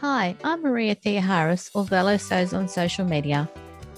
[0.00, 3.50] Hi, I'm Maria Thea Harris, or Velo Sews on social media,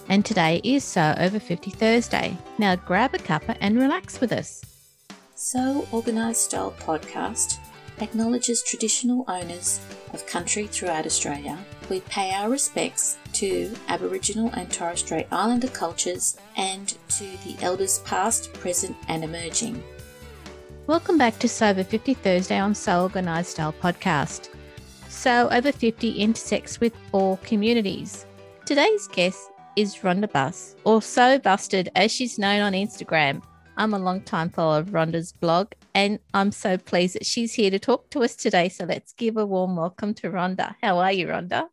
[0.09, 2.37] and today is Sew Over 50 Thursday.
[2.59, 4.65] Now grab a cuppa and relax with us.
[5.37, 7.59] Sew Organised Style podcast
[8.01, 9.79] acknowledges traditional owners
[10.13, 11.57] of country throughout Australia.
[11.89, 18.01] We pay our respects to Aboriginal and Torres Strait Islander cultures and to the elders
[18.01, 19.81] past, present, and emerging.
[20.89, 24.49] Welcome back to Sew Over 50 Thursday on Sew Organised Style podcast.
[25.13, 28.27] Sew Over 50 intersects with all communities.
[28.65, 33.43] Today's guest is Rhonda Buss, or So Busted as she's known on Instagram.
[33.77, 37.71] I'm a long time follower of Rhonda's blog, and I'm so pleased that she's here
[37.71, 38.69] to talk to us today.
[38.71, 40.77] So let's give a warm welcome to Rhonda.
[40.83, 41.69] How are you, Rhonda?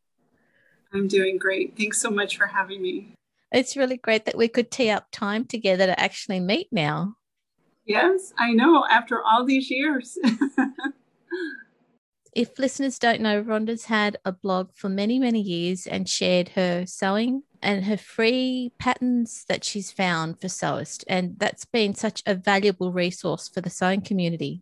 [0.94, 1.76] I'm doing great.
[1.78, 3.16] Thanks so much for having me.
[3.52, 7.16] It's really great that we could tee up time together to actually meet now.
[7.86, 10.20] Yes, I know, after all these years.
[12.40, 16.86] if listeners don't know, Rhonda's had a blog for many, many years and shared her
[16.86, 21.04] sewing and her free patterns that she's found for sewists.
[21.10, 24.62] And that's been such a valuable resource for the sewing community.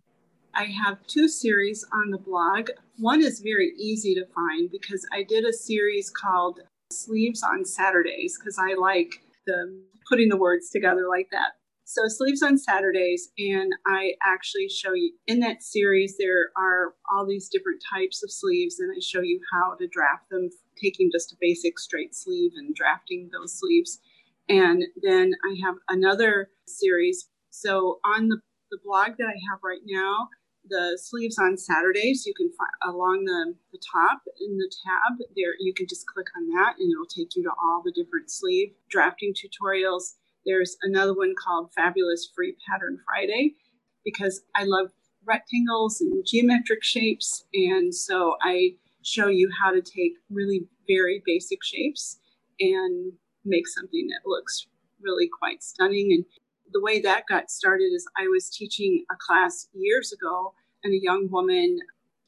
[0.56, 2.72] I have two series on the blog.
[2.98, 6.62] One is very easy to find because I did a series called
[6.92, 11.52] Sleeves on Saturdays because I like the putting the words together like that.
[11.90, 17.26] So sleeves on Saturdays, and I actually show you in that series there are all
[17.26, 21.32] these different types of sleeves, and I show you how to draft them, taking just
[21.32, 24.02] a basic straight sleeve and drafting those sleeves.
[24.50, 27.30] And then I have another series.
[27.52, 30.28] So on the, the blog that I have right now,
[30.68, 35.56] the sleeves on Saturdays, you can find along the, the top in the tab there,
[35.58, 38.74] you can just click on that and it'll take you to all the different sleeve
[38.90, 40.16] drafting tutorials
[40.48, 43.56] there's another one called Fabulous Free Pattern Friday
[44.04, 44.88] because I love
[45.26, 47.44] rectangles and geometric shapes.
[47.54, 52.20] And so I show you how to take really very basic shapes
[52.62, 53.12] and
[53.44, 54.68] make something that looks
[55.02, 56.14] really quite stunning.
[56.14, 56.26] And
[56.72, 60.54] the way that got started is I was teaching a class years ago,
[60.84, 61.80] and a young woman,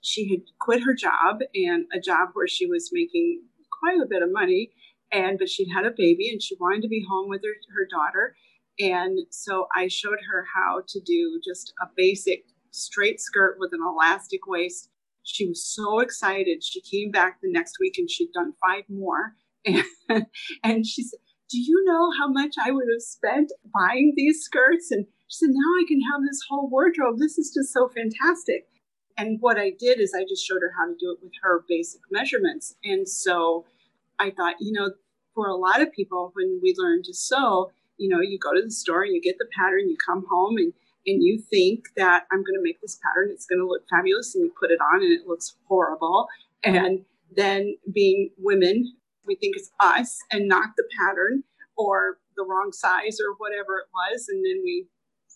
[0.02, 3.44] she had quit her job and a job where she was making
[3.82, 4.72] quite a bit of money
[5.12, 7.88] and but she'd had a baby and she wanted to be home with her, her
[7.90, 8.36] daughter.
[8.80, 13.82] And so i showed her how to do just a basic straight skirt with an
[13.86, 14.90] elastic waist.
[15.24, 16.64] She was so excited.
[16.64, 19.36] She came back the next week and she'd done five more.
[19.66, 19.84] And,
[20.64, 24.92] and she said do you know how much i would have spent buying these skirts?
[24.92, 27.18] And she said now i can have this whole wardrobe.
[27.18, 28.68] This is just so fantastic.
[29.18, 31.66] And what i did is i just showed her how to do it with her
[31.68, 32.76] basic measurements.
[32.84, 33.66] And so
[34.20, 34.92] I thought, you know,
[35.34, 38.62] for a lot of people, when we learn to sew, you know, you go to
[38.62, 40.74] the store and you get the pattern, you come home and
[41.08, 44.36] and you think that I'm going to make this pattern, it's going to look fabulous,
[44.36, 46.28] and you put it on and it looks horrible.
[46.64, 48.94] And then being women,
[49.26, 51.44] we think it's us and not the pattern
[51.78, 54.28] or the wrong size or whatever it was.
[54.30, 54.88] And then we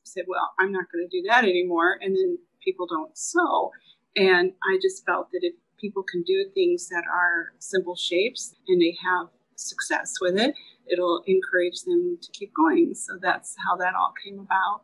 [0.03, 1.97] said, well, I'm not going to do that anymore.
[2.01, 3.72] And then people don't sew.
[4.16, 8.81] And I just felt that if people can do things that are simple shapes and
[8.81, 10.55] they have success with it,
[10.89, 12.94] it'll encourage them to keep going.
[12.95, 14.83] So that's how that all came about.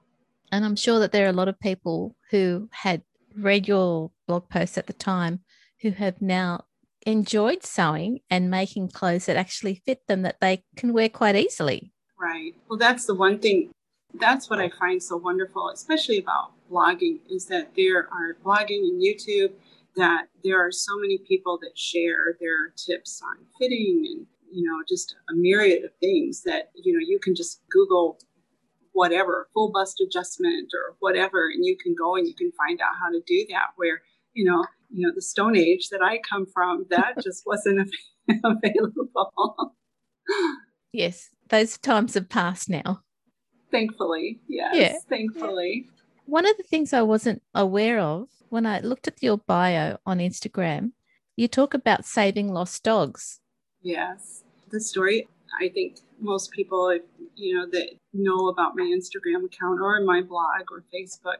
[0.52, 3.02] And I'm sure that there are a lot of people who had
[3.38, 5.40] read your blog posts at the time
[5.82, 6.66] who have now
[7.06, 11.94] enjoyed sewing and making clothes that actually fit them that they can wear quite easily.
[12.20, 12.54] Right.
[12.68, 13.72] Well, that's the one thing.
[14.14, 19.02] That's what I find so wonderful, especially about blogging, is that there are blogging and
[19.02, 19.54] YouTube
[20.00, 24.78] that there are so many people that share their tips on fitting and you know
[24.88, 28.18] just a myriad of things that you know you can just google
[28.94, 32.96] whatever full bust adjustment or whatever and you can go and you can find out
[33.00, 34.02] how to do that where
[34.34, 37.90] you know you know the stone age that i come from that just wasn't
[38.44, 39.76] available.
[40.92, 43.02] Yes those times have passed now.
[43.72, 44.94] Thankfully yes yeah.
[45.10, 45.88] thankfully
[46.30, 50.20] one of the things i wasn't aware of when I looked at your bio on
[50.20, 50.92] Instagram,
[51.36, 53.40] you talk about saving lost dogs.
[53.82, 54.44] Yes.
[54.70, 55.28] The story,
[55.62, 56.98] I think most people,
[57.36, 61.38] you know, that know about my Instagram account or my blog or Facebook,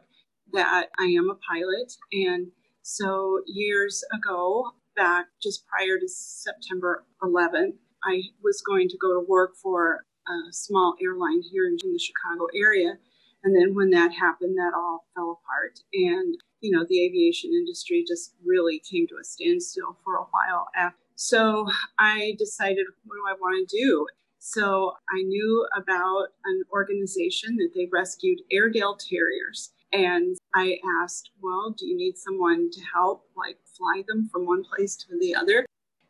[0.52, 1.92] that I am a pilot.
[2.12, 2.48] And
[2.82, 7.74] so years ago, back just prior to September 11th,
[8.04, 12.46] I was going to go to work for a small airline here in the Chicago
[12.54, 12.98] area.
[13.42, 15.80] And then when that happened, that all fell apart.
[15.92, 20.68] And you know, the aviation industry just really came to a standstill for a while.
[20.76, 20.98] after.
[21.16, 21.66] So
[21.98, 24.06] I decided, what do I want to do?
[24.38, 29.72] So I knew about an organization that they rescued Airedale Terriers.
[29.92, 34.64] And I asked, well, do you need someone to help, like fly them from one
[34.64, 35.66] place to the other?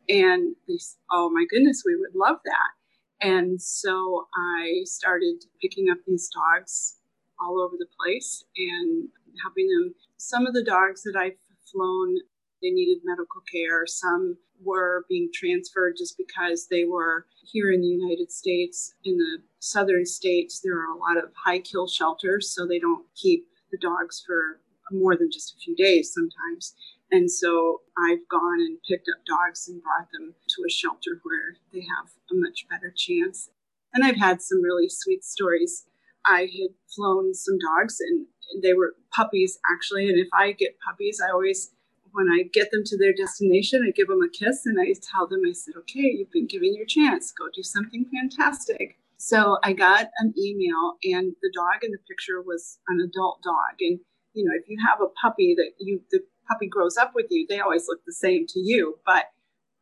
[0.09, 3.27] And they said, oh my goodness, we would love that.
[3.27, 7.00] And so I started picking up these dogs
[7.41, 9.09] all over the place and
[9.43, 9.95] helping them.
[10.17, 11.37] Some of the dogs that I've
[11.71, 12.17] flown,
[12.63, 13.87] they needed medical care.
[13.87, 18.95] Some were being transferred just because they were here in the United States.
[19.05, 23.07] In the southern states, there are a lot of high kill shelters, so they don't
[23.15, 24.61] keep the dogs for
[24.93, 26.75] more than just a few days sometimes.
[27.13, 31.57] And so I've gone and picked up dogs and brought them to a shelter where
[31.73, 33.51] they have a much better chance.
[33.93, 35.87] And I've had some really sweet stories.
[36.31, 38.27] I had flown some dogs and
[38.63, 40.09] they were puppies actually.
[40.09, 41.73] And if I get puppies, I always,
[42.13, 45.27] when I get them to their destination, I give them a kiss and I tell
[45.27, 47.33] them, I said, okay, you've been given your chance.
[47.33, 48.97] Go do something fantastic.
[49.21, 53.77] So I got an email, and the dog in the picture was an adult dog.
[53.81, 54.01] And
[54.33, 57.45] you know, if you have a puppy that you the puppy grows up with you,
[57.47, 58.99] they always look the same to you.
[59.05, 59.25] But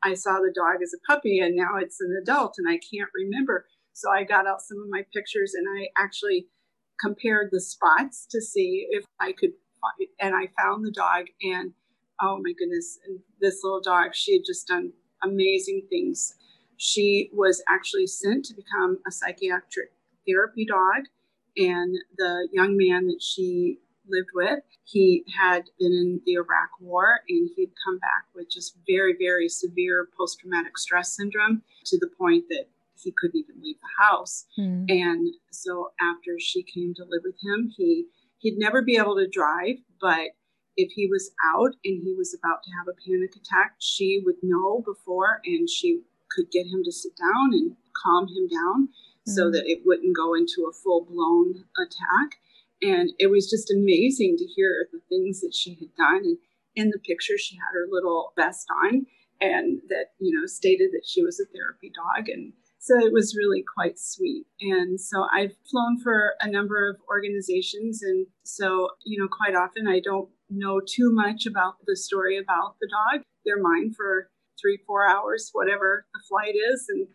[0.03, 3.11] I saw the dog as a puppy, and now it's an adult, and I can't
[3.15, 3.67] remember.
[3.99, 6.47] So I got out some of my pictures, and I actually
[7.01, 9.51] compared the spots to see if I could
[9.81, 11.73] find, and I found the dog, and
[12.21, 12.99] oh my goodness,
[13.41, 14.93] this little dog, she had just done
[15.23, 16.35] amazing things
[16.79, 19.91] she was actually sent to become a psychiatric
[20.27, 21.07] therapy dog.
[21.57, 23.79] And the young man that she
[24.09, 28.77] lived with, he had been in the Iraq War and he'd come back with just
[28.89, 32.69] very, very severe post traumatic stress syndrome to the point that
[33.03, 34.47] he couldn't even leave the house.
[34.59, 34.87] Mm.
[34.89, 38.07] And so after she came to live with him, he
[38.39, 40.31] he'd never be able to drive, but
[40.77, 44.37] if he was out and he was about to have a panic attack, she would
[44.43, 49.33] know before and she could get him to sit down and calm him down mm-hmm.
[49.33, 52.39] so that it wouldn't go into a full blown attack.
[52.81, 56.23] And it was just amazing to hear the things that she had done.
[56.25, 56.39] And
[56.77, 59.07] in the picture, she had her little vest on
[59.41, 62.29] and that, you know, stated that she was a therapy dog.
[62.29, 64.47] And so it was really quite sweet.
[64.61, 68.03] And so I've flown for a number of organizations.
[68.03, 72.77] And so, you know, quite often I don't know too much about the story about
[72.81, 73.23] the dog.
[73.45, 74.31] They're mine for
[74.61, 77.07] three, four hours, whatever the flight is, and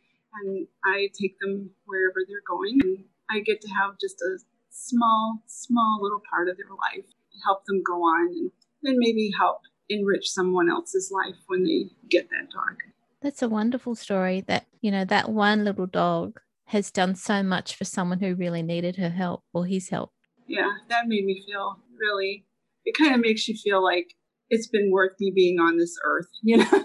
[0.41, 4.39] and I take them wherever they're going, and I get to have just a
[4.71, 7.05] small, small little part of their life,
[7.45, 8.51] help them go on, and
[8.81, 12.77] then maybe help enrich someone else's life when they get that dog.
[13.23, 14.41] That's a wonderful story.
[14.41, 18.61] That you know that one little dog has done so much for someone who really
[18.61, 20.11] needed her help or his help.
[20.45, 22.45] Yeah, that made me feel really.
[22.85, 24.13] It kind of makes you feel like
[24.49, 26.83] it's been worth me being on this earth, you know.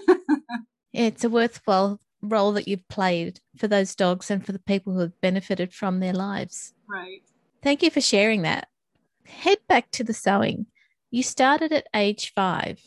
[0.93, 4.99] it's a worthwhile role that you've played for those dogs and for the people who
[4.99, 6.73] have benefited from their lives.
[6.89, 7.21] Right.
[7.61, 8.69] Thank you for sharing that.
[9.25, 10.67] Head back to the sewing.
[11.11, 12.79] You started at age five.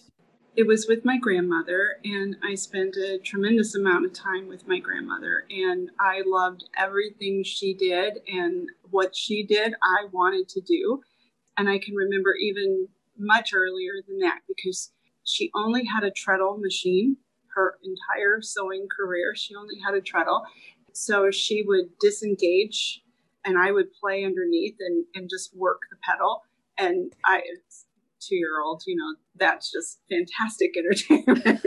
[0.55, 4.79] It was with my grandmother, and I spent a tremendous amount of time with my
[4.81, 5.45] grandmother.
[5.51, 11.01] And I loved everything she did, and what she did, I wanted to do.
[11.57, 12.89] And I can remember even
[13.19, 14.93] much earlier than that because
[15.25, 17.17] she only had a treadle machine
[17.55, 19.35] her entire sewing career.
[19.35, 20.43] She only had a treadle.
[20.93, 23.03] So she would disengage
[23.45, 26.43] and I would play underneath and, and just work the pedal.
[26.79, 27.43] And I,
[28.27, 31.61] two year old, you know, that's just fantastic entertainment.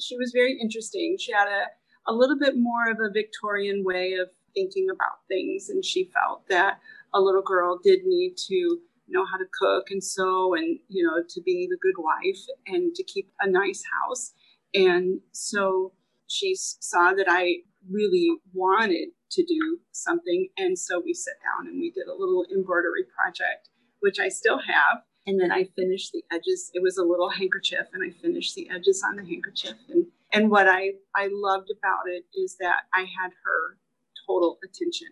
[0.00, 1.16] she was very interesting.
[1.18, 5.68] She had a, a little bit more of a Victorian way of thinking about things.
[5.68, 6.78] And she felt that
[7.14, 8.78] a little girl did need to
[9.08, 12.94] know how to cook and sew and you know to be the good wife and
[12.94, 14.32] to keep a nice house
[14.74, 15.92] and so
[16.28, 17.56] she saw that i
[17.90, 22.46] really wanted to do something and so we sat down and we did a little
[22.54, 23.68] embroidery project
[24.00, 27.86] which i still have and then i finished the edges it was a little handkerchief
[27.92, 32.06] and i finished the edges on the handkerchief and and what i i loved about
[32.06, 33.78] it is that i had her
[34.26, 35.08] total attention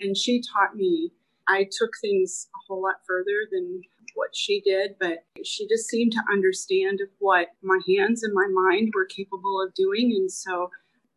[0.00, 1.12] and she taught me
[1.48, 3.82] I took things a whole lot further than
[4.14, 8.92] what she did, but she just seemed to understand what my hands and my mind
[8.94, 10.12] were capable of doing.
[10.16, 10.70] And so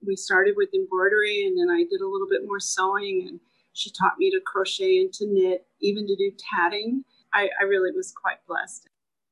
[0.06, 3.40] we started with embroidery, and then I did a little bit more sewing, and
[3.74, 7.04] she taught me to crochet and to knit, even to do tatting.
[7.34, 8.88] I, I really was quite blessed.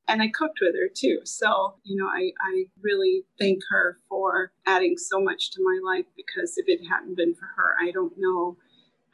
[0.08, 1.22] And I cooked with her too.
[1.24, 6.06] So, you know, I, I really thank her for adding so much to my life
[6.16, 8.58] because if it hadn't been for her, I don't know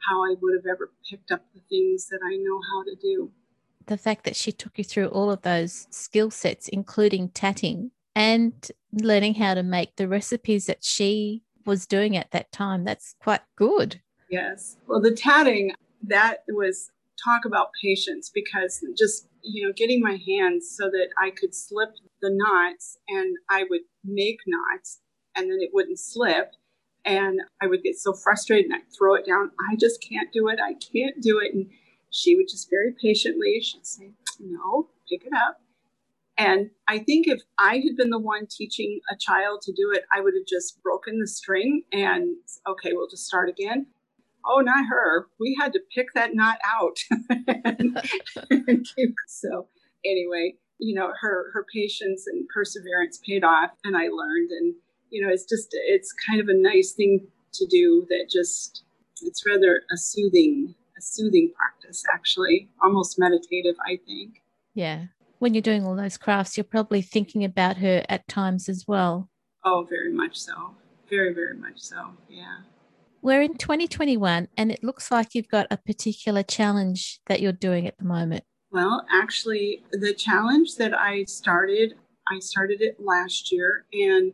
[0.06, 3.30] how I would have ever picked up the things that I know how to do.
[3.86, 8.70] The fact that she took you through all of those skill sets, including tatting and
[8.92, 13.40] learning how to make the recipes that she was doing at that time, that's quite
[13.56, 14.00] good.
[14.28, 14.76] Yes.
[14.86, 15.72] Well, the tatting,
[16.04, 16.90] that was
[17.22, 21.90] talk about patience because just you know getting my hands so that I could slip
[22.20, 25.00] the knots and I would make knots
[25.36, 26.52] and then it wouldn't slip
[27.04, 29.50] and I would get so frustrated and I'd throw it down.
[29.70, 30.58] I just can't do it.
[30.62, 31.54] I can't do it.
[31.54, 31.68] And
[32.10, 35.60] she would just very patiently, she'd say, No, pick it up.
[36.38, 40.04] And I think if I had been the one teaching a child to do it,
[40.14, 43.86] I would have just broken the string and, okay, we'll just start again.
[44.46, 45.26] Oh, not her.
[45.38, 46.98] We had to pick that knot out.
[49.28, 49.68] so,
[50.04, 54.50] anyway, you know, her her patience and perseverance paid off, and I learned.
[54.50, 54.74] And
[55.10, 58.84] you know, it's just it's kind of a nice thing to do that just
[59.22, 64.42] it's rather a soothing a soothing practice actually almost meditative i think
[64.74, 65.04] yeah
[65.38, 69.28] when you're doing all those crafts you're probably thinking about her at times as well
[69.64, 70.74] oh very much so
[71.08, 72.58] very very much so yeah
[73.22, 77.86] we're in 2021 and it looks like you've got a particular challenge that you're doing
[77.86, 81.94] at the moment well actually the challenge that i started
[82.30, 84.32] i started it last year and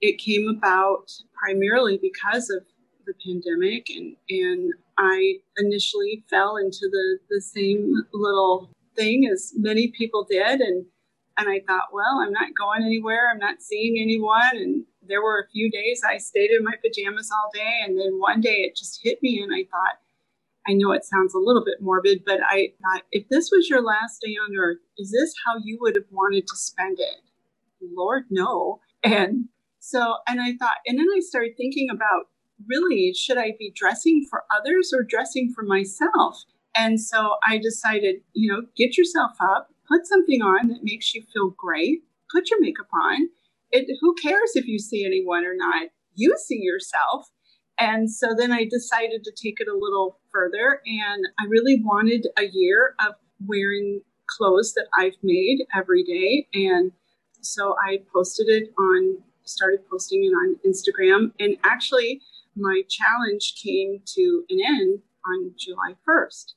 [0.00, 2.62] it came about primarily because of
[3.06, 9.88] the pandemic and and I initially fell into the the same little thing as many
[9.96, 10.86] people did and
[11.38, 13.30] and I thought, well, I'm not going anywhere.
[13.30, 14.56] I'm not seeing anyone.
[14.56, 17.80] And there were a few days I stayed in my pajamas all day.
[17.84, 19.40] And then one day it just hit me.
[19.42, 19.98] And I thought,
[20.68, 23.82] I know it sounds a little bit morbid, but I thought, if this was your
[23.82, 27.20] last day on earth, is this how you would have wanted to spend it?
[27.80, 28.80] Lord, no.
[29.04, 29.44] And
[29.78, 32.24] so, and I thought, and then I started thinking about
[32.68, 36.42] really, should I be dressing for others or dressing for myself?
[36.74, 41.22] And so I decided, you know, get yourself up, put something on that makes you
[41.32, 43.28] feel great, put your makeup on.
[43.76, 45.88] It, who cares if you see anyone or not?
[46.14, 47.28] You see yourself.
[47.78, 50.80] And so then I decided to take it a little further.
[50.86, 53.14] And I really wanted a year of
[53.46, 56.48] wearing clothes that I've made every day.
[56.54, 56.92] And
[57.42, 59.18] so I posted it on
[59.48, 61.32] started posting it on Instagram.
[61.38, 62.20] And actually,
[62.56, 66.54] my challenge came to an end on July 1st.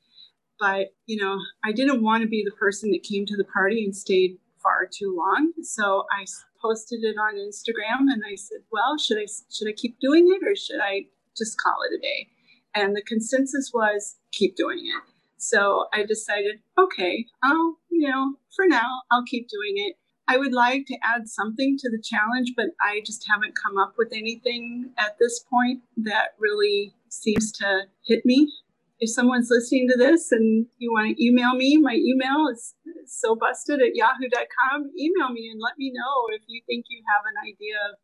[0.59, 3.83] But, you know, I didn't want to be the person that came to the party
[3.83, 5.53] and stayed far too long.
[5.61, 6.25] So I
[6.61, 10.47] posted it on Instagram and I said, well, should I should I keep doing it
[10.47, 11.05] or should I
[11.37, 12.27] just call it a day?
[12.75, 15.03] And the consensus was keep doing it.
[15.37, 19.95] So I decided, okay, I'll, you know, for now, I'll keep doing it.
[20.27, 23.95] I would like to add something to the challenge, but I just haven't come up
[23.97, 28.51] with anything at this point that really seems to hit me.
[28.99, 32.75] If someone's listening to this and you want to email me, my email is
[33.07, 34.91] so busted at yahoo.com.
[34.99, 37.95] Email me and let me know if you think you have an idea of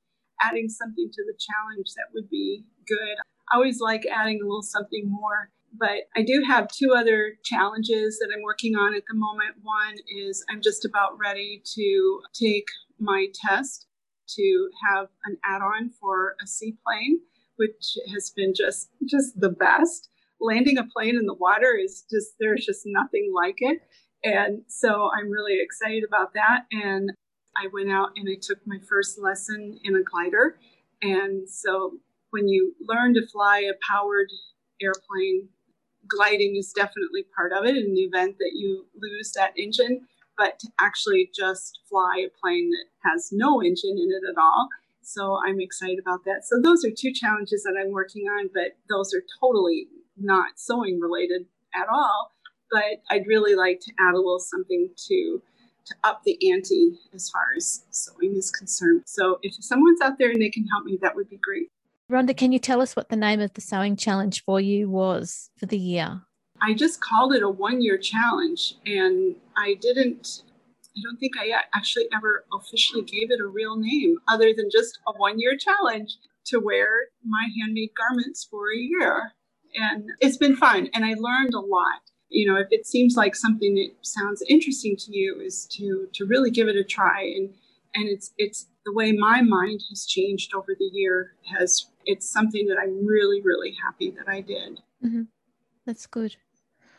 [0.42, 3.18] adding something to the challenge that would be good.
[3.52, 8.20] I always like adding a little something more but I do have two other challenges
[8.20, 9.58] that I'm working on at the moment.
[9.62, 12.68] One is I'm just about ready to take
[13.00, 13.88] my test
[14.30, 17.20] to have an add-on for a seaplane,
[17.58, 20.10] which has been just just the best.
[20.40, 23.80] Landing a plane in the water is just there's just nothing like it.
[24.24, 26.66] And so I'm really excited about that.
[26.72, 27.12] And
[27.56, 30.58] I went out and I took my first lesson in a glider.
[31.02, 32.00] And so
[32.32, 34.30] when you learn to fly a powered
[34.82, 35.50] airplane,
[36.08, 40.02] gliding is definitely part of it in the event that you lose that engine,
[40.38, 44.68] but to actually just fly a plane that has no engine in it at all.
[45.02, 46.46] So I'm excited about that.
[46.46, 51.00] So those are two challenges that I'm working on, but those are totally not sewing
[51.00, 52.32] related at all.
[52.72, 55.42] But I'd really like to add a little something to
[55.86, 59.04] to up the ante as far as sewing is concerned.
[59.06, 61.70] So if someone's out there and they can help me, that would be great.
[62.12, 65.50] Rhonda, can you tell us what the name of the sewing challenge for you was
[65.58, 66.22] for the year?
[66.62, 70.44] I just called it a one year challenge and I didn't,
[70.96, 75.00] I don't think I actually ever officially gave it a real name other than just
[75.08, 76.88] a one year challenge to wear
[77.24, 79.34] my handmade garments for a year.
[79.76, 82.02] And it's been fun and I learned a lot.
[82.30, 86.26] You know, if it seems like something that sounds interesting to you is to to
[86.26, 87.54] really give it a try and
[87.94, 92.68] and it's it's the way my mind has changed over the year has it's something
[92.68, 94.80] that I'm really, really happy that I did.
[95.04, 95.24] Mm-hmm.
[95.86, 96.36] That's good.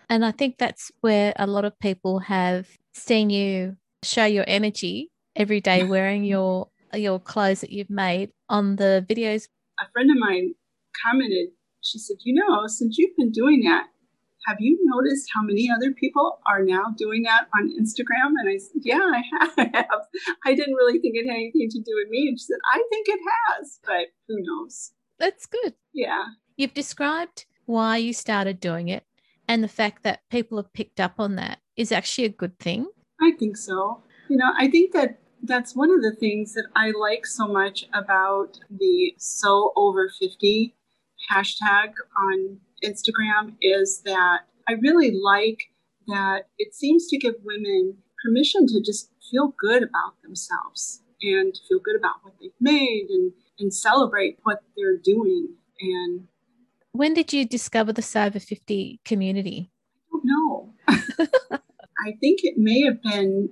[0.09, 5.11] And I think that's where a lot of people have seen you show your energy
[5.35, 9.49] every day wearing your your clothes that you've made on the videos.
[9.81, 10.55] A friend of mine
[11.05, 11.49] commented,
[11.87, 13.87] she said, You know, since you've been doing that,
[14.47, 18.35] have you noticed how many other people are now doing that on Instagram?
[18.39, 19.23] And I said, Yeah, I
[19.75, 20.03] have.
[20.47, 22.29] I didn't really think it had anything to do with me.
[22.29, 23.21] And she said, I think it
[23.59, 24.93] has, but who knows?
[25.19, 25.75] That's good.
[25.93, 26.25] Yeah.
[26.57, 29.05] You've described why you started doing it.
[29.49, 32.87] and the fact that people have picked up on that is actually a good thing.
[33.21, 34.03] I think so.
[34.29, 37.87] You know, I think that that's one of the things that I like so much
[37.95, 40.75] about the Sew Over 50
[41.33, 45.71] hashtag on Instagram is that I really like
[46.09, 51.79] that it seems to give women permission to just feel good about themselves and feel
[51.79, 55.55] good about what they've made and, and celebrate what they're doing.
[55.81, 56.29] And
[56.93, 59.71] when did you discover the Sew Over 50 community?
[60.13, 60.75] I don't know.
[62.07, 63.51] I think it may have been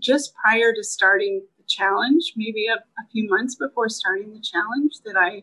[0.00, 4.92] just prior to starting the challenge, maybe a, a few months before starting the challenge,
[5.04, 5.42] that I,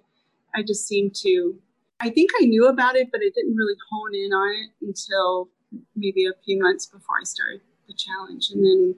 [0.55, 1.55] I just seemed to.
[1.99, 5.49] I think I knew about it, but I didn't really hone in on it until
[5.95, 8.95] maybe a few months before I started the challenge, and then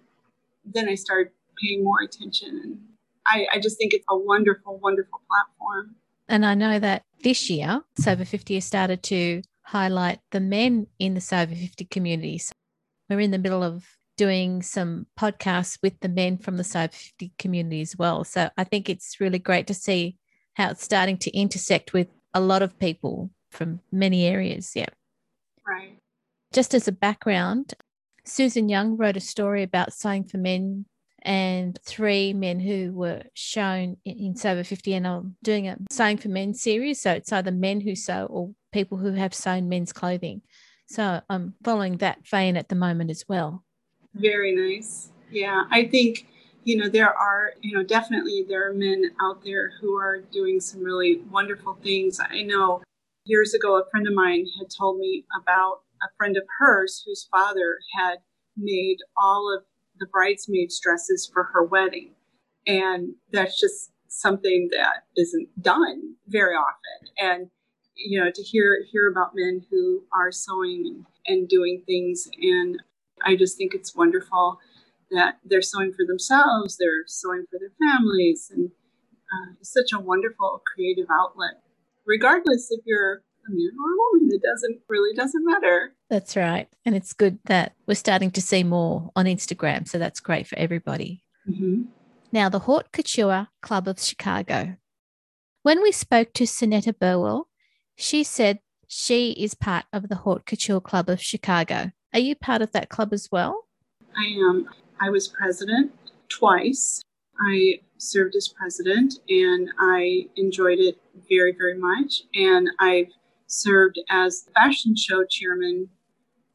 [0.65, 1.31] then I started
[1.62, 2.60] paying more attention.
[2.63, 2.79] And
[3.25, 5.96] I, I just think it's a wonderful, wonderful platform.
[6.27, 10.88] And I know that this year, Sew Over 50 has started to highlight the men
[11.00, 12.38] in the Sew Over 50 community.
[12.38, 12.53] So
[13.10, 13.86] we're in the middle of
[14.17, 18.24] doing some podcasts with the men from the Sew Over 50 community as well.
[18.24, 20.17] So I think it's really great to see
[20.53, 24.73] how it's starting to intersect with a lot of people from many areas.
[24.75, 24.88] Yeah.
[25.67, 25.97] Right.
[26.53, 27.73] Just as a background,
[28.25, 30.85] Susan Young wrote a story about sewing for men
[31.23, 34.93] and three men who were shown in Sew Over 50.
[34.93, 37.00] And I'm doing a Sewing for Men series.
[37.00, 40.41] So it's either men who sew or people who have sewn men's clothing.
[40.88, 43.63] So I'm following that vein at the moment as well.
[44.13, 45.09] Very nice.
[45.29, 45.63] Yeah.
[45.69, 46.27] I think,
[46.63, 50.59] you know, there are, you know, definitely there are men out there who are doing
[50.59, 52.19] some really wonderful things.
[52.19, 52.83] I know
[53.25, 57.27] years ago, a friend of mine had told me about a friend of hers whose
[57.31, 58.17] father had
[58.57, 59.63] made all of
[59.99, 62.11] the bridesmaids' dresses for her wedding.
[62.67, 67.09] And that's just something that isn't done very often.
[67.19, 67.49] And
[67.95, 72.81] you know, to hear hear about men who are sewing and doing things, and
[73.23, 74.59] I just think it's wonderful
[75.11, 80.00] that they're sewing for themselves, they're sewing for their families, and uh, it's such a
[80.00, 81.61] wonderful creative outlet.
[82.05, 84.29] Regardless if you're a man or a woman.
[84.33, 85.93] It doesn't really doesn't matter.
[86.09, 86.67] That's right.
[86.85, 89.87] And it's good that we're starting to see more on Instagram.
[89.87, 91.24] So that's great for everybody.
[91.50, 91.83] Mm-hmm.
[92.31, 94.77] Now, the Haute Couture Club of Chicago.
[95.63, 97.50] When we spoke to Sonetta Burwell,
[97.95, 101.91] she said she is part of the Haute Couture Club of Chicago.
[102.13, 103.67] Are you part of that club as well?
[104.17, 104.67] I am.
[105.01, 105.92] I was president
[106.29, 107.01] twice.
[107.40, 112.24] I served as president and I enjoyed it very, very much.
[112.35, 113.09] And I've
[113.48, 115.90] served as fashion show chairman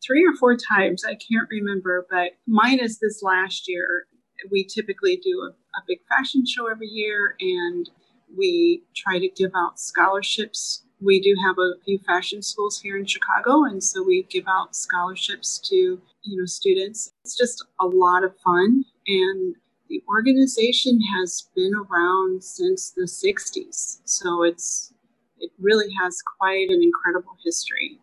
[0.04, 1.04] three or four times.
[1.04, 4.06] I can't remember, but minus this last year,
[4.50, 7.90] we typically do a, a big fashion show every year and
[8.36, 10.84] we try to give out scholarships.
[11.00, 14.74] We do have a few fashion schools here in Chicago, and so we give out
[14.74, 17.12] scholarships to you know students.
[17.24, 19.54] It's just a lot of fun, and
[19.88, 24.92] the organization has been around since the 60s, so it's
[25.38, 27.98] it really has quite an incredible history.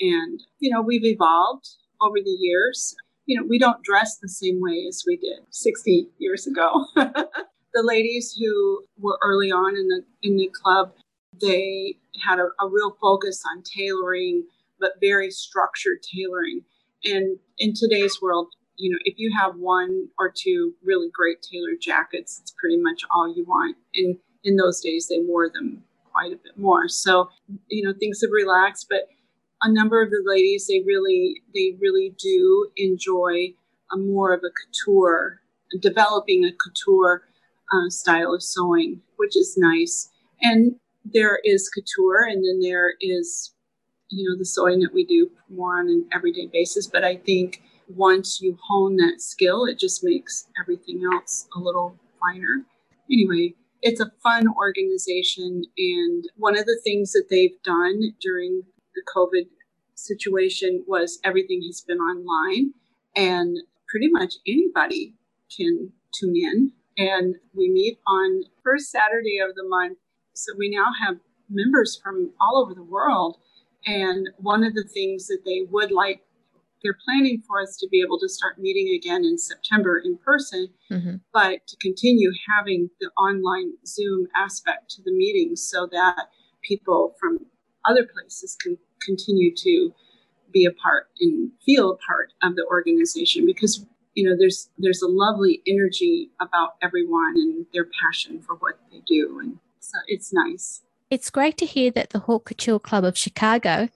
[0.00, 1.68] And, you know, we've evolved
[2.00, 2.94] over the years.
[3.26, 6.86] You know, we don't dress the same way as we did 60 years ago.
[6.96, 10.92] the ladies who were early on in the in the club,
[11.40, 14.44] they had a, a real focus on tailoring,
[14.80, 16.62] but very structured tailoring.
[17.04, 21.80] And in today's world, you know, if you have one or two really great tailored
[21.80, 23.76] jackets, it's pretty much all you want.
[23.94, 25.82] And in those days, they wore them
[26.12, 26.88] quite a bit more.
[26.88, 27.30] So,
[27.68, 29.08] you know, things have relaxed, but
[29.62, 33.54] a number of the ladies, they really, they really do enjoy
[33.92, 35.40] a more of a couture,
[35.80, 37.22] developing a couture
[37.72, 40.10] uh, style of sewing, which is nice.
[40.40, 43.52] And there is couture, and then there is,
[44.10, 46.86] you know, the sewing that we do more on an everyday basis.
[46.86, 51.96] But I think once you hone that skill, it just makes everything else a little
[52.20, 52.64] finer.
[53.10, 55.64] Anyway, it's a fun organization.
[55.76, 58.62] And one of the things that they've done during
[58.94, 59.46] the COVID
[59.94, 62.72] situation was everything has been online
[63.16, 65.14] and pretty much anybody
[65.54, 66.72] can tune in.
[66.96, 69.98] And we meet on first Saturday of the month.
[70.34, 71.18] So we now have
[71.48, 73.38] members from all over the world.
[73.88, 76.22] And one of the things that they would like
[76.82, 80.68] they're planning for us to be able to start meeting again in September in person,
[80.90, 81.16] mm-hmm.
[81.32, 86.28] but to continue having the online Zoom aspect to the meetings so that
[86.62, 87.38] people from
[87.84, 89.92] other places can continue to
[90.52, 95.02] be a part and feel a part of the organization because you know there's there's
[95.02, 100.32] a lovely energy about everyone and their passion for what they do and so it's
[100.32, 103.88] nice it's great to hear that the Haute Couture Club of Chicago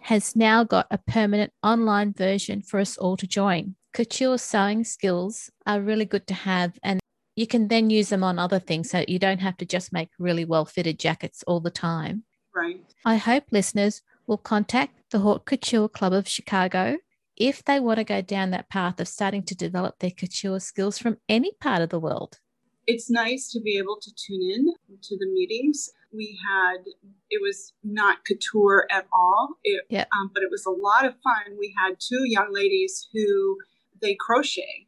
[0.00, 3.76] has now got a permanent online version for us all to join.
[3.92, 7.00] Couture sewing skills are really good to have, and
[7.36, 10.08] you can then use them on other things so you don't have to just make
[10.18, 12.24] really well fitted jackets all the time.
[12.54, 12.82] Right.
[13.04, 16.96] I hope listeners will contact the Haute Couture Club of Chicago
[17.36, 20.98] if they want to go down that path of starting to develop their couture skills
[20.98, 22.38] from any part of the world.
[22.86, 25.90] It's nice to be able to tune in to the meetings.
[26.12, 26.84] We had,
[27.30, 30.04] it was not couture at all, it, Yeah.
[30.18, 31.56] um, but it was a lot of fun.
[31.58, 33.56] We had two young ladies who
[34.00, 34.86] they crochet.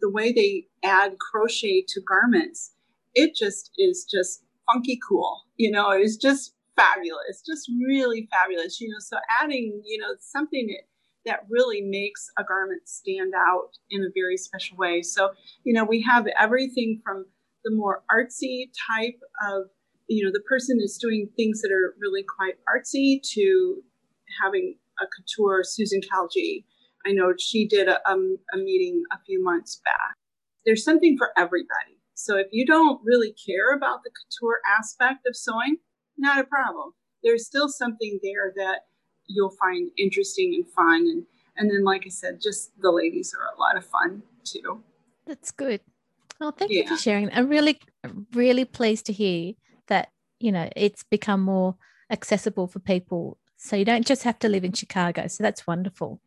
[0.00, 2.72] The way they add crochet to garments,
[3.14, 5.42] it just is just funky cool.
[5.56, 8.80] You know, it's just fabulous, just really fabulous.
[8.80, 10.84] You know, so adding, you know, something that
[11.26, 15.02] that really makes a garment stand out in a very special way.
[15.02, 15.30] So,
[15.64, 17.26] you know, we have everything from
[17.64, 19.18] the more artsy type
[19.50, 19.64] of,
[20.08, 23.82] you know, the person is doing things that are really quite artsy to
[24.42, 26.64] having a couture, Susan Khalje.
[27.06, 30.16] I know she did a, um, a meeting a few months back.
[30.64, 32.00] There's something for everybody.
[32.14, 35.76] So if you don't really care about the couture aspect of sewing,
[36.16, 36.92] not a problem.
[37.22, 38.80] There's still something there that
[39.26, 41.06] you'll find interesting and fun.
[41.06, 41.24] And,
[41.56, 44.82] and then, like I said, just the ladies are a lot of fun too.
[45.26, 45.80] That's good.
[46.40, 47.30] Well, thank you for sharing.
[47.32, 47.78] I'm really,
[48.32, 49.54] really pleased to hear
[49.88, 51.76] that, you know, it's become more
[52.10, 53.38] accessible for people.
[53.56, 55.26] So you don't just have to live in Chicago.
[55.26, 56.20] So that's wonderful.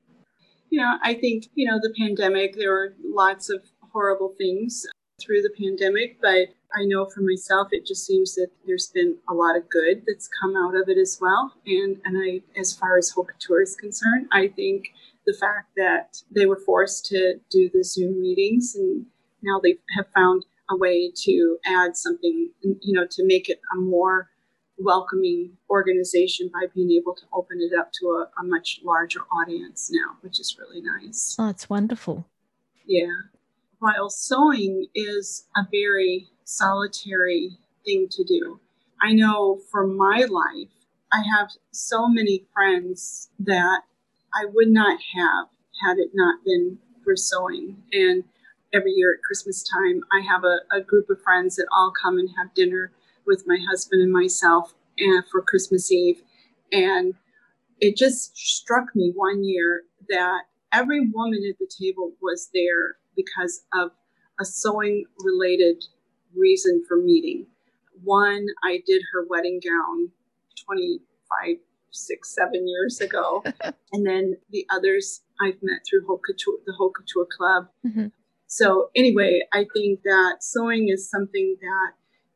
[0.82, 4.86] know, I think, you know, the pandemic, there were lots of horrible things
[5.22, 9.34] through the pandemic, but I know for myself, it just seems that there's been a
[9.34, 11.54] lot of good that's come out of it as well.
[11.66, 14.94] And, and I, as far as Haute Couture is concerned, I think
[15.26, 19.06] the fact that they were forced to do the Zoom meetings and
[19.44, 23.78] now they have found a way to add something, you know, to make it a
[23.78, 24.30] more
[24.78, 29.92] welcoming organization by being able to open it up to a, a much larger audience
[29.92, 31.36] now, which is really nice.
[31.38, 32.26] Oh, it's wonderful.
[32.86, 33.12] Yeah.
[33.80, 38.60] While sewing is a very solitary thing to do,
[39.02, 40.70] I know for my life,
[41.12, 43.82] I have so many friends that
[44.34, 45.48] I would not have
[45.84, 47.84] had it not been for sewing.
[47.92, 48.24] And
[48.74, 52.18] every year at Christmas time, I have a, a group of friends that all come
[52.18, 52.92] and have dinner
[53.26, 54.74] with my husband and myself
[55.32, 56.22] for Christmas Eve.
[56.72, 57.14] And
[57.80, 63.64] it just struck me one year that every woman at the table was there because
[63.74, 63.92] of
[64.40, 65.84] a sewing related
[66.36, 67.48] reason for meeting.
[68.04, 70.10] One, I did her wedding gown
[70.66, 71.58] 25,
[71.92, 73.44] six, seven years ago.
[73.94, 77.68] and then the others I've met through Haute Couture, the Haute Couture Club.
[77.86, 78.12] Mhm.
[78.52, 81.94] So anyway, I think that sewing is something that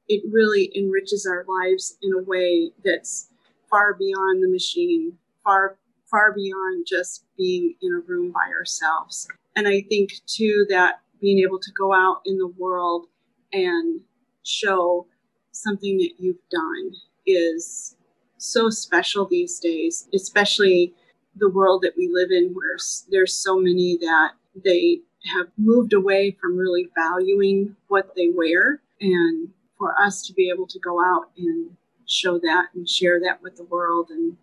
[0.08, 3.28] it really enriches our lives in a way that's
[3.70, 5.78] far beyond the machine, far
[6.10, 9.28] far beyond just being in a room by ourselves.
[9.58, 13.08] And I think too that being able to go out in the world
[13.52, 14.00] and
[14.44, 15.08] show
[15.52, 16.94] something that you've done
[17.28, 17.98] is
[18.38, 20.94] so special these days, especially
[21.36, 22.78] the world that we live in where
[23.12, 24.32] there's so many that
[24.64, 25.02] they
[25.34, 30.68] have moved away from really valuing what they wear and for us to be able
[30.68, 31.72] to go out and
[32.08, 34.38] show that and share that with the world and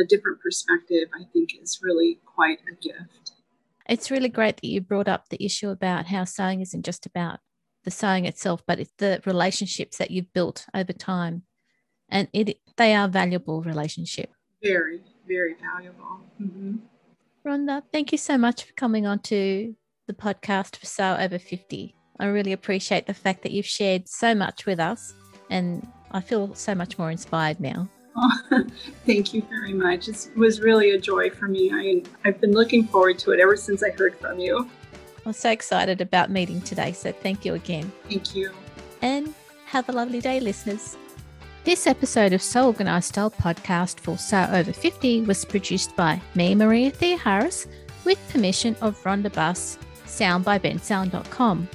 [0.00, 3.32] a different perspective i think is really quite a gift
[3.88, 7.40] It's really great that you brought up the issue about how sewing isn't just about
[7.84, 11.44] the sewing itself, but it's the relationships that you've built over time.
[12.10, 14.34] And it they are valuable relationships.
[14.62, 16.76] very very valuable hmm
[17.46, 19.74] Rhonda, thank you so much for coming on to
[20.08, 21.94] the podcast for Sew Over 50.
[22.18, 25.14] I really appreciate the fact that you've shared so much with us,
[25.50, 27.88] and I feel so much more inspired now.
[29.06, 32.84] thank you very much it was really a joy for me I, i've been looking
[32.84, 34.68] forward to it ever since i heard from you
[35.24, 37.92] I'm so excited about meeting today, so thank you again.
[38.08, 38.50] thank you
[39.02, 39.34] and
[39.66, 40.96] have a lovely day, listeners.
[41.64, 46.54] This episode of Sew Organised Style podcast for Sew Over 50 was produced by me,
[46.54, 47.66] Maria Thea Harris,
[48.06, 49.76] with permission of Rhonda Buss,
[50.18, 51.68] sound by bensound.com.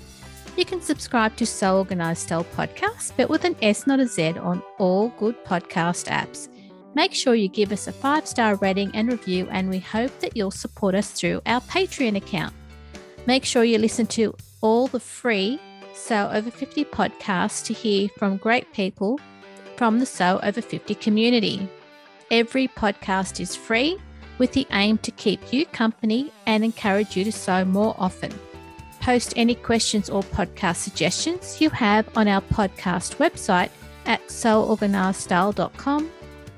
[0.58, 4.34] You can subscribe to Sew Organised Style podcast, but with an S, not a Z,
[4.34, 6.50] on all good podcast apps.
[6.94, 10.38] Make sure you give us a five star rating and review, and we hope that
[10.38, 12.54] you'll support us through our Patreon account.
[13.26, 15.60] Make sure you listen to all the free
[15.96, 19.20] Sew Over 50 podcasts to hear from great people
[19.78, 21.68] from the Sew Over 50 community.
[22.30, 23.98] Every podcast is free
[24.44, 28.30] with the aim to keep you company and encourage you to sew more often.
[29.00, 33.70] Post any questions or podcast suggestions you have on our podcast website
[34.06, 36.12] at seworganisedstyle.com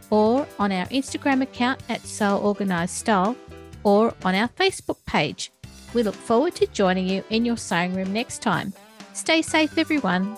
[0.09, 2.39] or on our Instagram account at Sew
[3.83, 5.51] or on our Facebook page.
[5.93, 8.73] We look forward to joining you in your sewing room next time.
[9.13, 10.35] Stay safe, everyone.